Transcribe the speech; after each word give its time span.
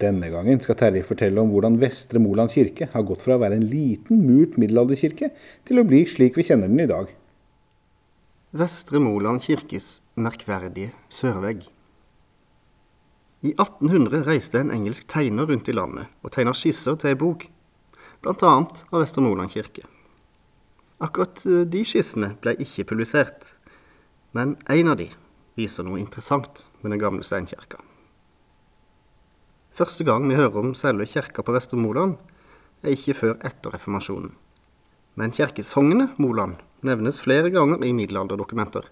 Denne 0.00 0.26
gangen 0.32 0.58
skal 0.58 0.74
Terje 0.78 1.04
fortelle 1.06 1.38
om 1.38 1.52
hvordan 1.52 1.76
Vestre 1.78 2.18
Moland 2.18 2.50
kirke 2.50 2.88
har 2.90 3.04
gått 3.06 3.22
fra 3.22 3.36
å 3.36 3.42
være 3.44 3.60
en 3.60 3.68
liten, 3.70 4.24
murt 4.26 4.56
middelalderkirke 4.58 5.30
til 5.68 5.78
å 5.78 5.86
bli 5.86 6.02
slik 6.10 6.34
vi 6.38 6.46
kjenner 6.48 6.70
den 6.70 6.82
i 6.82 6.88
dag. 6.90 7.12
Vestre 8.54 8.98
Moland 9.02 9.44
kirkes 9.46 10.00
merkverdige 10.18 10.90
sørvegg. 11.14 11.62
I 13.44 13.52
1800 13.54 14.24
reiste 14.26 14.58
en 14.58 14.74
engelsk 14.74 15.06
tegner 15.10 15.46
rundt 15.50 15.70
i 15.70 15.76
landet 15.76 16.10
og 16.24 16.34
tegna 16.34 16.56
skisser 16.58 16.98
til 16.98 17.12
ei 17.12 17.20
bok, 17.20 17.46
bl.a. 18.24 18.34
av 18.34 18.98
Vestre 18.98 19.22
Moland 19.22 19.54
kirke. 19.54 19.86
Akkurat 21.02 21.42
eh, 21.46 21.62
de 21.70 21.86
skissene 21.86 22.34
ble 22.42 22.56
ikke 22.62 22.88
publisert, 22.90 23.52
men 24.34 24.56
en 24.70 24.90
av 24.90 24.98
de 24.98 25.10
viser 25.58 25.86
noe 25.86 26.02
interessant 26.02 26.68
med 26.80 26.94
den 26.94 27.02
gamle 27.02 27.26
steinkirka. 27.26 27.78
Første 29.74 30.04
gang 30.06 30.28
vi 30.30 30.36
hører 30.38 30.60
om 30.60 30.74
selve 30.78 31.02
kirka 31.10 31.42
på 31.42 31.52
Vestre 31.54 31.74
Moland, 31.80 32.14
er 32.84 32.92
ikke 32.94 33.16
før 33.18 33.32
etter 33.42 33.72
reformasjonen. 33.74 34.30
Men 35.18 35.32
kirkesognet 35.34 36.12
Moland 36.22 36.60
nevnes 36.86 37.18
flere 37.24 37.50
ganger 37.50 37.82
i 37.82 37.90
middelalderdokumenter. 37.96 38.86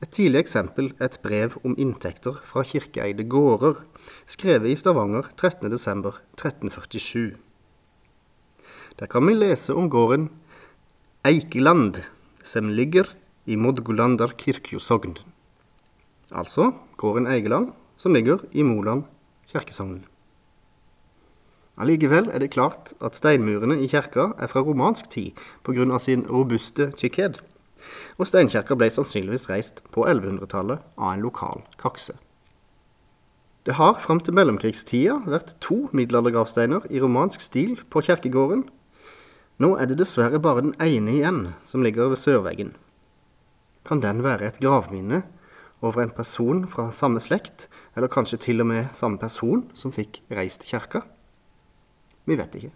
Et 0.00 0.08
tidlig 0.14 0.40
eksempel 0.40 0.92
er 0.96 1.10
et 1.10 1.18
brev 1.20 1.56
om 1.66 1.74
inntekter 1.76 2.38
fra 2.48 2.62
kirkeeide 2.64 3.26
gårder, 3.28 3.82
skrevet 4.30 4.72
i 4.72 4.76
Stavanger 4.78 5.28
13.12.1347. 5.36 7.34
Der 8.98 9.10
kan 9.10 9.26
vi 9.28 9.34
lese 9.34 9.74
om 9.76 9.90
gården 9.92 10.30
Eikeland, 11.28 12.00
som 12.40 12.70
ligger 12.72 13.10
i 13.44 13.58
Modgolander 13.58 14.32
kirkjosogn. 14.38 15.18
Altså 16.32 16.70
gården 16.96 17.28
Eigeland, 17.28 17.74
som 17.98 18.14
ligger 18.14 18.46
i 18.52 18.62
Moland 18.62 19.04
kirkesogn. 19.50 20.06
Allikevel 21.78 22.30
er 22.34 22.42
det 22.42 22.54
klart 22.54 22.94
at 23.04 23.18
steinmurene 23.18 23.76
i 23.82 23.86
kirka 23.90 24.32
er 24.38 24.50
fra 24.50 24.64
romansk 24.66 25.10
tid 25.10 25.36
pga. 25.66 25.98
sin 25.98 26.26
robuste 26.26 26.90
tykkhet 26.96 27.42
og 28.18 28.26
steinkirka 28.26 28.76
ble 28.78 28.88
sannsynligvis 28.92 29.48
reist 29.50 29.82
på 29.94 30.06
1100-tallet 30.06 30.82
av 30.96 31.12
en 31.12 31.22
lokal 31.22 31.62
kakse. 31.80 32.16
Det 33.66 33.76
har 33.76 33.98
fram 34.00 34.20
til 34.24 34.34
mellomkrigstida 34.34 35.18
vært 35.28 35.56
to 35.64 35.88
middelaldergravsteiner 35.92 36.88
i 36.90 37.00
romansk 37.02 37.42
stil 37.44 37.76
på 37.92 38.02
kirkegården. 38.06 38.64
Nå 39.60 39.74
er 39.76 39.90
det 39.90 39.98
dessverre 40.00 40.40
bare 40.40 40.64
den 40.64 40.76
ene 40.80 41.18
igjen, 41.18 41.40
som 41.64 41.82
ligger 41.84 42.08
ved 42.08 42.20
sørveggen. 42.22 42.72
Kan 43.84 44.00
den 44.00 44.22
være 44.24 44.48
et 44.48 44.60
gravminne 44.62 45.24
over 45.84 46.02
en 46.02 46.10
person 46.14 46.64
fra 46.70 46.88
samme 46.92 47.20
slekt, 47.22 47.68
eller 47.96 48.10
kanskje 48.10 48.40
til 48.48 48.64
og 48.64 48.68
med 48.70 48.90
samme 48.96 49.20
person 49.20 49.66
som 49.78 49.94
fikk 49.94 50.22
reist 50.34 50.66
kirka? 50.68 51.04
Vi 52.28 52.36
vet 52.38 52.54
ikke. 52.58 52.74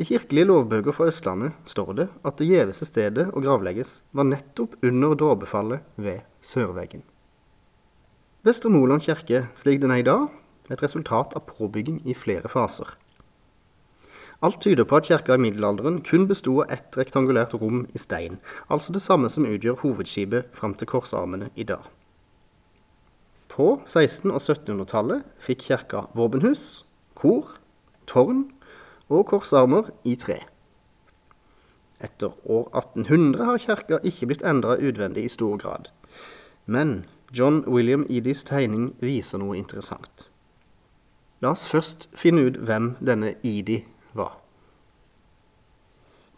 I 0.00 0.06
kirkelige 0.08 0.48
lovbøker 0.48 0.94
fra 0.96 1.10
Østlandet 1.10 1.52
står 1.68 1.90
det 1.98 2.06
at 2.24 2.38
det 2.40 2.48
gjeveste 2.48 2.88
stedet 2.88 3.28
å 3.36 3.42
gravlegges 3.44 4.00
var 4.16 4.24
nettopp 4.30 4.78
under 4.80 5.12
dåpefallet 5.20 5.84
ved 6.00 6.24
sørveggen. 6.40 7.04
Vestre 8.42 8.72
Moland 8.72 9.04
kirke 9.04 9.44
slik 9.54 9.82
den 9.82 9.92
er 9.92 10.00
i 10.00 10.06
dag, 10.08 10.30
et 10.72 10.82
resultat 10.82 11.36
av 11.36 11.44
påbygging 11.44 12.00
i 12.08 12.16
flere 12.16 12.48
faser. 12.48 12.88
Alt 14.42 14.60
tyder 14.60 14.84
på 14.84 14.96
at 14.98 15.06
kirka 15.06 15.36
i 15.36 15.38
middelalderen 15.38 16.00
kun 16.02 16.26
besto 16.26 16.56
av 16.64 16.72
ett 16.74 16.96
rektangulært 16.98 17.54
rom 17.54 17.84
i 17.94 17.98
stein, 18.02 18.40
altså 18.66 18.92
det 18.92 19.02
samme 19.04 19.30
som 19.30 19.46
utgjør 19.46 19.78
hovedskipet 19.84 20.48
fram 20.56 20.74
til 20.74 20.90
korsarmene 20.90 21.52
i 21.54 21.62
dag. 21.68 21.84
På 23.52 23.76
1600- 23.86 24.32
og 24.32 24.40
1700-tallet 24.40 25.22
fikk 25.46 25.62
kirka 25.68 26.06
våpenhus, 26.18 26.82
kor, 27.14 27.52
tårn 28.10 28.48
og 29.12 29.28
korsarmer 29.30 29.92
i 30.02 30.16
tre. 30.18 30.40
Etter 32.02 32.34
år 32.50 32.66
1800 32.74 33.46
har 33.46 33.62
kirka 33.62 34.00
ikke 34.02 34.32
blitt 34.32 34.42
endra 34.42 34.74
utvendig 34.80 35.28
i 35.28 35.30
stor 35.30 35.54
grad. 35.62 35.92
Men 36.66 37.04
John 37.30 37.62
William 37.68 38.06
Edis 38.10 38.42
tegning 38.42 38.90
viser 38.98 39.38
noe 39.38 39.54
interessant. 39.60 40.26
La 41.42 41.54
oss 41.54 41.68
først 41.70 42.08
finne 42.18 42.48
ut 42.48 42.58
hvem 42.58 42.94
denne 42.98 43.36
var. 43.38 43.91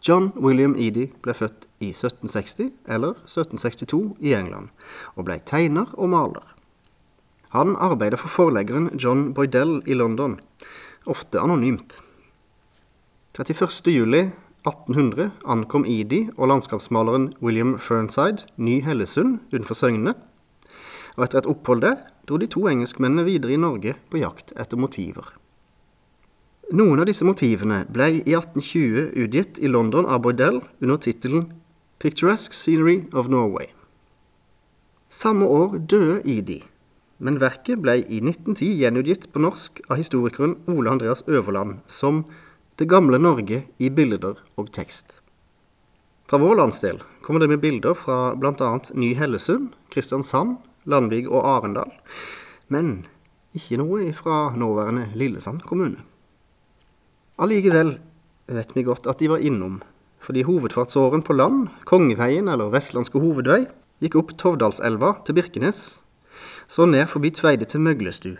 John 0.05 0.29
William 0.37 0.75
Eady 0.77 1.07
ble 1.25 1.33
født 1.33 1.65
i 1.81 1.89
1760 1.89 2.67
eller 2.85 3.15
1762 3.25 4.19
i 4.21 4.35
England, 4.37 4.69
og 5.17 5.25
ble 5.25 5.39
tegner 5.49 5.89
og 5.97 6.11
maler. 6.13 6.45
Han 7.55 7.73
arbeidet 7.81 8.19
for 8.21 8.29
forleggeren 8.29 8.91
John 9.01 9.31
Boydell 9.33 9.79
i 9.89 9.97
London, 9.97 10.37
ofte 11.09 11.41
anonymt. 11.41 11.97
31.07.1800 13.39 15.31
ankom 15.55 15.87
Eady 15.89 16.27
og 16.37 16.51
landskapsmaleren 16.53 17.31
William 17.41 17.79
Fernside 17.81 18.45
Ny-Hellesund 18.61 19.39
utenfor 19.49 19.79
Søgne, 19.79 20.13
og 21.15 21.25
etter 21.25 21.41
et 21.41 21.49
opphold 21.49 21.81
der 21.81 21.97
dro 22.29 22.37
de 22.37 22.51
to 22.51 22.67
engelskmennene 22.69 23.25
videre 23.25 23.55
i 23.55 23.61
Norge 23.61 23.95
på 24.11 24.21
jakt 24.21 24.53
etter 24.53 24.77
motiver. 24.77 25.33
Noen 26.73 26.97
av 26.97 27.05
disse 27.05 27.21
motivene 27.21 27.83
ble 27.93 28.07
i 28.09 28.21
1820 28.33 29.11
utgitt 29.21 29.59
i 29.61 29.69
London 29.69 30.07
av 30.09 30.23
Boydell 30.25 30.63
under 30.81 30.97
tittelen 30.97 31.51
Picturesque 32.01 32.57
Scenery 32.57 33.03
of 33.13 33.27
Norway. 33.29 33.67
Samme 35.13 35.45
år 35.45 35.75
døde 35.77 36.23
Edie, 36.25 36.63
men 37.21 37.37
verket 37.37 37.83
ble 37.83 37.99
i 38.01 38.17
1910 38.17 38.71
gjenutgitt 38.81 39.27
på 39.29 39.43
norsk 39.45 39.83
av 39.85 39.99
historikeren 40.01 40.55
Ole 40.65 40.89
Andreas 40.89 41.21
Øverland 41.29 41.83
som 41.85 42.23
det 42.81 42.89
gamle 42.89 43.21
Norge 43.21 43.61
i 43.77 43.91
bilder 43.93 44.41
og 44.57 44.73
tekst. 44.73 45.19
Fra 46.25 46.41
vår 46.41 46.57
landsdel 46.63 46.97
kommer 47.21 47.45
det 47.45 47.51
med 47.53 47.61
bilder 47.61 47.93
fra 47.93 48.33
bl.a. 48.33 48.71
Ny-Hellesund, 48.89 49.69
Kristiansand, 49.93 50.57
Landvig 50.89 51.27
og 51.29 51.45
Arendal, 51.45 51.93
men 52.73 53.05
ikke 53.53 53.77
noe 53.77 54.09
fra 54.17 54.49
nåværende 54.57 55.11
Lillesand 55.13 55.61
kommune. 55.69 56.01
Allikevel 57.35 57.97
vet 58.47 58.69
vi 58.77 58.85
godt 58.87 59.09
at 59.11 59.19
de 59.19 59.27
var 59.27 59.41
innom, 59.43 59.81
fordi 60.23 60.45
hovedfartsåren 60.47 61.23
på 61.25 61.35
land, 61.35 61.67
Kongeveien 61.83 62.47
eller 62.47 62.71
Vestlandske 62.71 63.19
hovedvei, 63.19 63.65
gikk 63.99 64.15
opp 64.21 64.31
Tovdalselva 64.39 65.17
til 65.27 65.35
Birkenes, 65.35 65.81
så 66.71 66.87
ned 66.87 67.09
forbi 67.11 67.33
Tveide 67.35 67.67
til 67.67 67.83
Møglestu, 67.83 68.37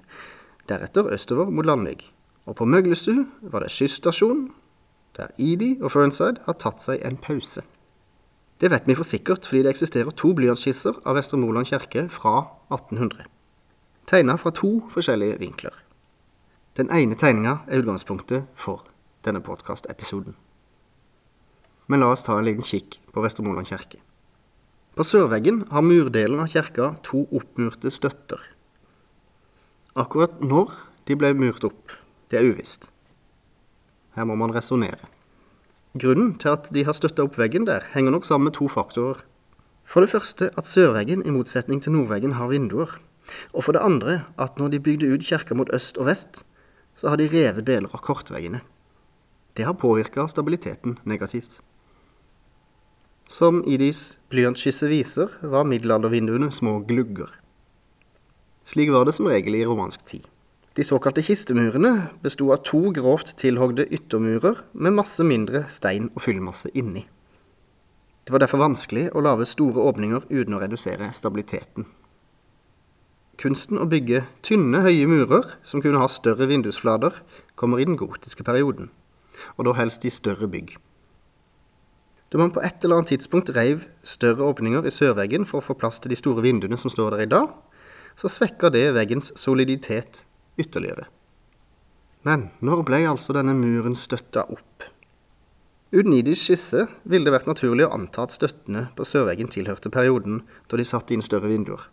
deretter 0.72 1.12
østover 1.12 1.52
mot 1.52 1.68
Landvik. 1.68 2.08
Og 2.48 2.56
på 2.56 2.66
Møglestu 2.66 3.26
var 3.42 3.66
det 3.66 3.74
skysstasjon, 3.76 4.48
der 5.20 5.36
Edie 5.36 5.76
og 5.84 5.92
Fernside 5.92 6.46
har 6.48 6.56
tatt 6.62 6.84
seg 6.84 7.04
en 7.04 7.20
pause. 7.20 7.64
Det 8.64 8.72
vet 8.72 8.88
vi 8.88 8.96
for 8.96 9.08
sikkert 9.08 9.48
fordi 9.50 9.66
det 9.66 9.76
eksisterer 9.76 10.16
to 10.16 10.32
blyantskisser 10.38 11.02
av 11.04 11.20
Vestre 11.20 11.40
Moland 11.42 11.68
kirke 11.68 12.08
fra 12.08 12.38
1800. 12.72 13.28
Tegna 14.08 14.38
fra 14.40 14.56
to 14.56 14.78
forskjellige 14.94 15.42
vinkler. 15.44 15.85
Den 16.76 16.90
ene 16.92 17.16
tegninga 17.16 17.62
er 17.72 17.80
utgangspunktet 17.80 18.50
for 18.60 18.82
denne 19.24 19.40
podkastepisoden. 19.40 20.34
Men 21.88 22.02
la 22.02 22.10
oss 22.12 22.26
ta 22.26 22.34
en 22.36 22.44
liten 22.44 22.66
kikk 22.68 22.98
på 23.16 23.22
Vestermoland 23.24 23.70
kirke. 23.70 24.02
På 24.96 25.06
sørveggen 25.08 25.62
har 25.72 25.86
murdelen 25.86 26.42
av 26.44 26.50
kirka 26.52 26.90
to 27.06 27.22
oppmurte 27.32 27.88
støtter. 27.96 28.42
Akkurat 29.96 30.42
når 30.44 30.74
de 31.08 31.16
ble 31.16 31.30
murt 31.40 31.64
opp, 31.64 31.94
det 32.28 32.42
er 32.42 32.50
uvisst. 32.50 32.90
Her 34.18 34.28
må 34.28 34.36
man 34.36 34.52
resonnere. 34.52 35.08
Grunnen 35.96 36.34
til 36.40 36.52
at 36.58 36.68
de 36.76 36.84
har 36.84 36.98
støtta 36.98 37.24
opp 37.24 37.38
veggen 37.40 37.68
der, 37.70 37.86
henger 37.94 38.12
nok 38.12 38.28
sammen 38.28 38.50
med 38.50 38.58
to 38.58 38.68
faktorer. 38.68 39.22
For 39.88 40.04
det 40.04 40.12
første 40.12 40.50
at 40.60 40.68
sørveggen, 40.68 41.24
i 41.24 41.32
motsetning 41.32 41.80
til 41.80 41.96
nordveggen, 41.96 42.36
har 42.36 42.52
vinduer. 42.52 42.98
Og 43.54 43.64
for 43.64 43.72
det 43.72 43.84
andre 43.86 44.26
at 44.36 44.60
når 44.60 44.76
de 44.76 44.82
bygde 44.84 45.14
ut 45.14 45.24
kirka 45.24 45.56
mot 45.56 45.72
øst 45.72 45.96
og 45.96 46.10
vest, 46.12 46.44
så 46.96 47.12
har 47.12 47.20
de 47.20 47.30
revet 47.30 47.68
deler 47.68 47.92
av 47.92 48.04
kortveggene. 48.04 48.62
Det 49.56 49.64
har 49.68 49.78
påvirka 49.80 50.28
stabiliteten 50.28 50.98
negativt. 51.04 51.62
Som 53.28 53.64
Idis 53.66 54.20
blyantskisse 54.30 54.88
viser, 54.88 55.32
var 55.42 55.66
middelaldervinduene 55.66 56.52
små 56.52 56.80
glugger. 56.86 57.32
Slik 58.66 58.92
var 58.94 59.06
det 59.06 59.16
som 59.18 59.28
regel 59.30 59.56
i 59.56 59.66
romansk 59.66 60.06
tid. 60.06 60.28
De 60.76 60.84
såkalte 60.84 61.24
kistemurene 61.24 62.10
besto 62.22 62.50
av 62.52 62.64
to 62.68 62.90
grovt 62.92 63.36
tilhogde 63.40 63.88
yttermurer 63.88 64.60
med 64.74 64.98
masse 64.98 65.24
mindre 65.24 65.64
stein 65.72 66.10
og 66.14 66.26
fyllmasse 66.26 66.72
inni. 66.76 67.06
Det 68.26 68.34
var 68.34 68.42
derfor 68.44 68.60
vanskelig 68.60 69.08
å 69.14 69.24
lage 69.24 69.48
store 69.48 69.86
åpninger 69.88 70.26
uten 70.30 70.58
å 70.58 70.60
redusere 70.60 71.12
stabiliteten. 71.14 71.86
Kunsten 73.42 73.82
å 73.82 73.88
bygge 73.92 74.24
tynne, 74.46 74.80
høye 74.86 75.08
murer 75.12 75.56
som 75.68 75.82
kunne 75.84 76.00
ha 76.00 76.08
større 76.12 76.48
vindusflater, 76.48 77.20
kommer 77.60 77.82
i 77.82 77.88
den 77.88 77.98
gotiske 78.00 78.46
perioden, 78.48 78.90
og 79.58 79.68
da 79.68 79.76
helst 79.80 80.06
i 80.08 80.14
større 80.14 80.48
bygg. 80.52 80.78
Da 82.32 82.40
man 82.42 82.54
på 82.56 82.64
et 82.64 82.84
eller 82.84 83.00
annet 83.00 83.14
tidspunkt 83.14 83.52
reiv 83.56 83.86
større 84.04 84.48
åpninger 84.48 84.88
i 84.88 84.94
sørveggen 84.94 85.46
for 85.48 85.62
å 85.62 85.68
få 85.68 85.76
plass 85.80 86.02
til 86.04 86.12
de 86.12 86.20
store 86.20 86.44
vinduene 86.44 86.80
som 86.80 86.92
står 86.92 87.16
der 87.16 87.26
i 87.26 87.32
dag, 87.32 87.52
så 88.16 88.32
svekker 88.32 88.72
det 88.72 88.90
veggens 88.96 89.34
soliditet 89.40 90.24
ytterligere. 90.60 91.10
Men 92.26 92.50
når 92.66 92.86
ble 92.88 93.04
altså 93.06 93.36
denne 93.38 93.54
muren 93.56 93.96
støtta 94.00 94.48
opp? 94.50 94.88
Uten 95.96 96.16
Idis 96.18 96.42
skisse 96.42 96.88
ville 97.06 97.28
det 97.28 97.36
vært 97.36 97.48
naturlig 97.48 97.86
å 97.86 97.94
anta 97.96 98.26
at 98.26 98.34
støttene 98.34 98.88
på 98.98 99.06
sørveggen 99.08 99.52
tilhørte 99.52 99.92
perioden 99.94 100.42
da 100.72 100.80
de 100.80 100.88
satte 100.88 101.14
inn 101.14 101.24
større 101.24 101.52
vinduer. 101.52 101.86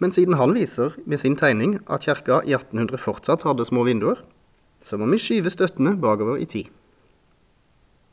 Men 0.00 0.12
siden 0.14 0.38
han 0.40 0.54
viser 0.56 0.96
med 1.04 1.20
sin 1.20 1.36
tegning 1.36 1.78
at 1.84 2.06
kirka 2.08 2.40
i 2.48 2.54
1800 2.56 3.00
fortsatt 3.00 3.44
hadde 3.44 3.66
små 3.68 3.84
vinduer, 3.84 4.22
så 4.80 4.96
må 4.96 5.10
vi 5.12 5.20
skyve 5.20 5.52
støttene 5.52 5.98
bakover 6.00 6.40
i 6.40 6.48
tid. 6.48 6.70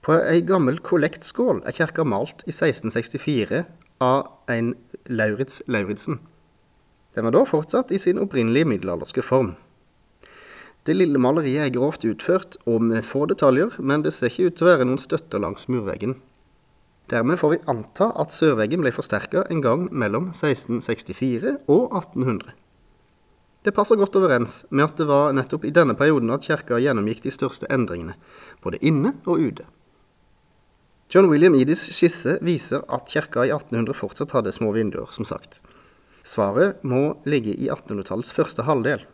På 0.03 0.17
ei 0.19 0.41
gammel 0.47 0.81
kollektskål 0.83 1.63
er 1.67 1.75
kirka 1.75 2.03
malt 2.07 2.43
i 2.47 2.51
1664 2.51 3.63
av 4.03 4.27
en 4.51 4.73
Lauritz 5.07 5.61
Lauritzen. 5.67 6.19
Den 7.15 7.25
var 7.27 7.33
da 7.33 7.47
fortsatt 7.47 7.91
i 7.95 7.99
sin 7.99 8.19
opprinnelige 8.21 8.67
middelalderske 8.67 9.23
form. 9.25 9.55
Det 10.87 10.95
lille 10.95 11.19
maleriet 11.19 11.65
er 11.65 11.73
grovt 11.75 12.05
utført 12.07 12.59
og 12.69 12.83
med 12.83 13.03
få 13.03 13.25
detaljer, 13.27 13.73
men 13.79 14.03
det 14.03 14.13
ser 14.15 14.31
ikke 14.31 14.51
ut 14.51 14.59
til 14.59 14.67
å 14.67 14.69
være 14.69 14.87
noen 14.87 15.01
støtter 15.01 15.41
langs 15.43 15.67
murveggen. 15.71 16.19
Dermed 17.07 17.39
får 17.39 17.53
vi 17.53 17.63
anta 17.71 18.09
at 18.19 18.35
sørveggen 18.35 18.83
ble 18.83 18.91
forsterka 18.91 19.45
en 19.51 19.61
gang 19.63 19.85
mellom 19.95 20.31
1664 20.33 21.53
og 21.71 21.93
1800. 21.95 22.51
Det 23.63 23.73
passer 23.75 23.99
godt 23.99 24.15
overens 24.19 24.61
med 24.69 24.85
at 24.85 24.99
det 24.99 25.07
var 25.07 25.33
nettopp 25.35 25.65
i 25.67 25.73
denne 25.75 25.95
perioden 25.99 26.31
at 26.35 26.43
kirka 26.43 26.79
gjennomgikk 26.83 27.23
de 27.23 27.31
største 27.31 27.67
endringene, 27.71 28.15
både 28.63 28.79
inne 28.83 29.13
og 29.25 29.39
ute. 29.43 29.65
John 31.11 31.29
William 31.31 31.55
Edis 31.55 31.85
skisse 31.95 32.37
viser 32.43 32.83
at 32.91 33.07
kirka 33.07 33.45
i 33.47 33.53
1800 33.55 33.95
fortsatt 33.95 34.35
hadde 34.35 34.51
små 34.55 34.73
vinduer, 34.75 35.07
som 35.15 35.27
sagt. 35.27 35.61
Svaret 36.27 36.83
må 36.83 37.15
ligge 37.23 37.55
i 37.55 37.69
1800-tallets 37.71 38.35
første 38.35 38.67
halvdel. 38.67 39.05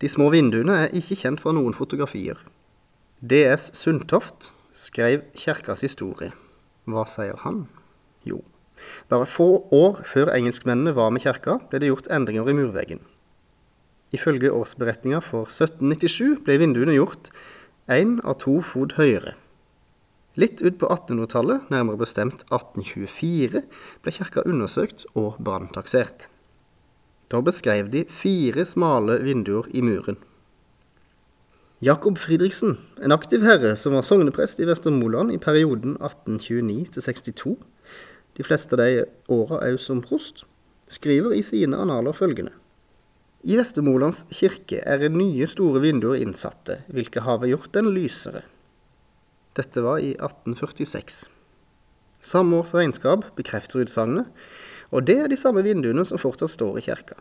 De 0.00 0.08
små 0.12 0.28
vinduene 0.34 0.76
er 0.84 0.96
ikke 0.96 1.16
kjent 1.22 1.40
fra 1.40 1.54
noen 1.56 1.72
fotografier. 1.72 2.36
DS 3.24 3.70
Sundtoft 3.76 4.52
skrev 4.72 5.24
kirkas 5.36 5.80
historie. 5.84 6.32
Hva 6.90 7.06
sier 7.08 7.38
han? 7.44 7.64
Jo, 8.26 8.40
bare 9.08 9.28
få 9.28 9.48
år 9.74 10.02
før 10.08 10.32
engelskmennene 10.34 10.94
var 10.96 11.12
med 11.14 11.24
kirka, 11.24 11.58
ble 11.70 11.80
det 11.80 11.90
gjort 11.90 12.10
endringer 12.12 12.48
i 12.50 12.56
murveggen. 12.56 13.02
Ifølge 14.16 14.50
årsberetninga 14.50 15.20
for 15.22 15.46
1797 15.46 16.40
ble 16.46 16.58
vinduene 16.62 16.96
gjort 16.96 17.30
én 17.90 18.18
av 18.26 18.40
to 18.42 18.58
fot 18.64 18.96
høyere. 18.98 19.36
Litt 20.38 20.62
ut 20.62 20.78
på 20.78 20.86
1800-tallet, 20.86 21.70
nærmere 21.74 22.00
bestemt 22.00 22.44
1824, 22.48 23.64
ble 24.02 24.14
kirka 24.14 24.44
undersøkt 24.46 25.04
og 25.18 25.38
branntaksert. 25.42 26.28
Da 27.30 27.42
beskrev 27.46 27.90
de 27.90 28.04
fire 28.10 28.64
smale 28.66 29.18
vinduer 29.26 29.68
i 29.74 29.82
muren. 29.86 30.18
Jakob 31.80 32.18
Fridriksen, 32.18 32.74
en 33.00 33.12
aktiv 33.14 33.40
herre 33.40 33.70
som 33.80 33.94
var 33.96 34.04
sogneprest 34.04 34.58
i 34.60 34.66
Vestermoland 34.68 35.32
i 35.32 35.38
perioden 35.40 35.94
1829 35.96 37.00
62, 37.00 37.54
de 38.36 38.44
fleste 38.44 38.76
av 38.76 38.82
de 38.82 39.06
åra 39.32 39.62
òg 39.64 39.78
som 39.80 40.02
prost, 40.04 40.42
skriver 40.92 41.32
i 41.32 41.40
sine 41.40 41.78
analer 41.80 42.12
følgende. 42.12 42.52
I 43.48 43.56
Vestermolands 43.56 44.26
kirke 44.28 44.82
er 44.84 45.06
nye 45.08 45.48
store 45.48 45.80
vinduer 45.80 46.20
innsatte, 46.20 46.82
hvilke 46.92 47.24
har 47.24 47.48
gjort 47.48 47.72
den 47.72 47.88
lysere. 47.96 48.44
Dette 49.56 49.80
var 49.80 50.04
i 50.04 50.12
1846. 50.18 51.30
Samme 52.20 52.60
års 52.60 52.76
regnskap 52.76 53.24
bekrefter 53.40 53.80
utsagnet, 53.86 54.28
og 54.92 55.08
det 55.08 55.16
er 55.16 55.32
de 55.32 55.40
samme 55.40 55.64
vinduene 55.64 56.04
som 56.04 56.20
fortsatt 56.20 56.52
står 56.52 56.76
i 56.76 56.84
kirka. 56.90 57.16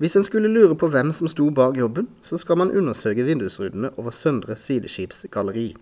Hvis 0.00 0.16
en 0.16 0.24
skulle 0.24 0.48
lure 0.48 0.72
på 0.80 0.88
hvem 0.88 1.10
som 1.12 1.28
sto 1.28 1.50
bak 1.52 1.76
jobben, 1.76 2.06
så 2.24 2.38
skal 2.40 2.56
man 2.56 2.70
undersøke 2.72 3.26
vindusrudene 3.26 3.90
over 4.00 4.14
Søndre 4.16 4.56
Sideskips 4.56 5.26
galleri. 5.30 5.74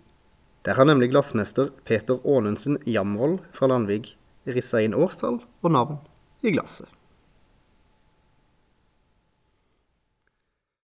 Der 0.67 0.75
har 0.75 0.85
nemlig 0.85 1.13
glassmester 1.13 1.69
Peter 1.87 2.19
Aanensen 2.27 2.81
Jamvold 2.83 3.39
fra 3.55 3.71
Landvig 3.71 4.17
rissa 4.43 4.83
inn 4.83 4.97
årstall 4.99 5.39
og 5.63 5.71
navn 5.71 6.01
i 6.43 6.51
glasset. 6.51 6.91